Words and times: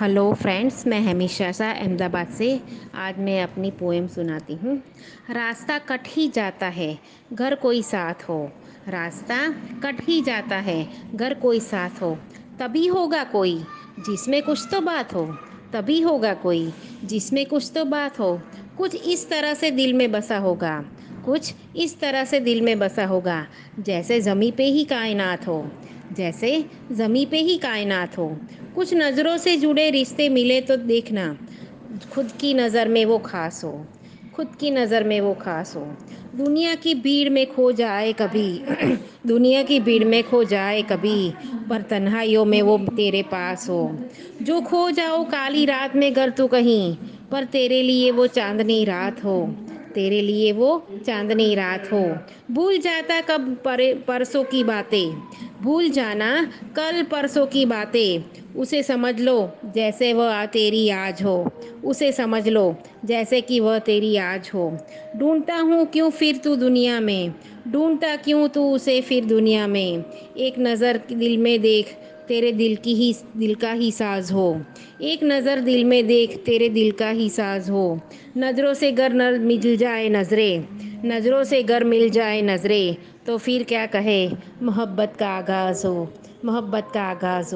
Hello 0.00 0.32
friends, 0.32 0.86
मैं 0.86 1.00
हमेशा 1.00 1.52
सा 1.52 1.70
अहमदाबाद 1.70 2.28
से। 2.28 2.60
आज 2.94 3.18
मैं 3.18 3.42
अपनी 3.42 3.70
पोएम 3.70 4.06
सुनाती 4.06 4.54
हूँ। 4.54 4.76
रास्ता 5.30 5.78
कट 5.78 6.00
ही 6.06 6.28
जाता 6.28 6.66
है, 6.66 6.98
घर 7.32 7.54
कोई 7.54 7.82
साथ 7.82 8.14
हो। 8.28 8.52
रास्ता 8.88 9.38
कट 9.82 10.02
ही 10.08 10.22
जाता 10.22 10.56
है, 10.56 10.88
घर 11.14 11.34
कोई 11.34 11.60
साथ 11.60 12.02
हो। 12.02 12.18
तभी 12.60 12.86
होगा 12.86 13.24
कोई 13.24 13.56
जिसमें 13.98 14.42
कुछ 14.42 14.68
तो 14.70 14.80
बात 14.80 15.14
हो। 15.14 15.24
तभी 15.72 16.00
होगा 16.00 16.34
कोई 16.34 16.72
जिसमें 17.04 17.46
कुछ 17.46 17.72
तो 17.74 17.84
बात 17.84 18.20
हो। 18.20 18.40
कुछ 18.78 19.02
इस 19.02 19.28
तरह 19.30 19.54
से 19.54 19.70
दिल 19.70 19.92
में 19.92 20.12
बसा 20.12 20.38
होगा। 20.38 20.84
कुछ 21.24 21.54
इस 21.76 22.00
तरह 22.00 22.24
से 22.24 22.40
दिल 22.40 22.60
में 22.60 22.78
बसा 22.78 23.06
होगा, 23.06 23.46
जैसे 23.78 24.20
ज़मी 24.20 24.50
पे 24.50 24.64
ही 24.64 24.84
कायनात 24.84 25.46
हो। 25.48 25.70
जैसे 26.12 26.64
ज़मी 26.92 27.26
पे 27.26 27.38
ही 27.38 27.56
कायनात 27.56 28.18
हो। 28.18 28.36
कुछ 28.74 28.94
नज़रों 28.94 29.36
से 29.36 29.56
जुड़े 29.56 29.90
रिश्ते 29.90 30.28
मिले 30.28 30.60
तो 30.60 30.76
देखना, 30.76 31.36
खुद 32.12 32.32
की 32.40 32.54
नज़र 32.54 32.88
में 32.88 33.04
वो 33.04 33.18
खास 33.18 33.64
हो, 33.64 33.86
खुद 34.34 34.56
की 34.60 34.70
नज़र 34.70 35.04
में 35.04 35.20
वो 35.20 35.34
खास 35.34 35.76
हो। 35.76 35.80
दुनिया 36.34 36.74
की 36.74 36.94
भीड़ 36.94 37.30
में 37.30 37.46
खो 37.46 37.72
जाए 37.72 38.12
कभी, 38.12 38.62
दुनिया 39.26 39.62
की 39.62 39.80
भीड़ 39.80 40.04
में 40.04 40.22
खो 40.22 40.44
जाए 40.44 40.82
कभी, 40.82 41.32
पर 41.70 41.82
तन्हाइयों 41.82 42.44
में 42.44 42.62
वो 42.62 42.78
तेरे 42.78 43.22
पास 43.22 43.68
हो। 43.68 43.98
जो 44.42 44.60
खो 44.60 44.90
जाओ 44.90 45.24
काली 45.24 45.64
रात 45.64 45.96
में 45.96 46.12
घर 46.12 46.30
तो 46.30 46.46
कहीं, 46.46 46.96
पर 47.32 47.44
तेरे 47.44 47.82
लिए 47.82 48.10
वो 48.10 48.26
चांदनी 48.26 48.84
रात 48.84 49.24
हो। 49.24 49.56
तेरे 49.94 50.20
लिए 50.20 50.52
वो 50.52 50.86
चांदनी 51.06 51.54
रात 51.54 51.92
हो। 51.92 52.18
भूल 52.50 52.78
जाता 52.78 53.20
कब 53.20 53.56
पर, 53.64 53.94
परसों 54.08 54.44
की 54.44 54.64
बातें 54.64 55.14
भूल 55.62 55.88
जाना 55.90 56.44
कल 56.76 57.02
परसों 57.02 57.46
की 57.46 57.64
बातें। 57.66 58.22
उसे 58.56 58.82
समझ 58.82 59.20
लो 59.20 59.50
जैसे 59.74 60.12
वह 60.12 60.44
तेरी 60.46 60.88
आज 60.88 61.22
हो। 61.22 61.50
उसे 61.84 62.12
समझ 62.12 62.48
लो 62.48 62.76
जैसे 63.04 63.40
कि 63.40 63.60
वह 63.60 63.78
तेरी 63.78 64.16
आज 64.16 64.50
हो। 64.54 64.78
ढूंढता 65.16 65.56
हूँ 65.56 65.86
क्यों 65.86 66.10
फिर 66.10 66.36
तू 66.36 66.56
दुनिया 66.56 67.00
में? 67.00 67.32
ढूंढता 67.68 68.16
क्यों 68.16 68.48
तू 68.48 68.74
उसे 68.74 69.00
फिर 69.00 69.24
दुनिया 69.24 69.66
में? 69.66 70.04
एक 70.36 70.54
नज़र 70.58 71.00
दिल 71.12 71.38
में 71.38 71.60
देख 71.60 71.96
तेरे 72.28 72.52
दिल 72.52 72.76
की 72.76 72.94
ही, 72.94 73.14
दिल 73.36 73.54
का 73.54 73.72
ही 73.72 73.90
साज 73.92 74.32
हो। 74.32 74.60
एक 75.02 75.20
नज़र 75.24 75.60
दिल 75.60 75.84
में 75.84 76.06
देख 76.06 76.36
तेरे 76.36 76.68
दिल 76.68 76.90
का 76.90 77.08
ही 77.08 77.28
साज 77.30 77.70
हो। 77.70 78.00
नज़रों 78.36 78.74
से 78.74 78.92
गर 78.92 79.12
न 79.12 79.40
मिल 79.40 79.76
जाए 79.76 80.08
नज़रें। 80.08 80.85
नज़रों 81.04 81.44
से 81.44 81.62
गर 81.62 81.84
मिल 81.84 82.10
जाए 82.10 82.42
नज़रें 82.42 82.96
तो 83.26 83.38
फिर 83.38 83.64
क्या 83.64 83.86
कहे? 83.86 84.28
मोहब्बत 84.62 85.16
का 85.18 85.28
आगाज़ 85.28 85.86
हो 85.86 86.12
मोहब्बत 86.44 86.88
का 86.94 87.02
आगाज़। 87.02 87.46
हो 87.46 87.54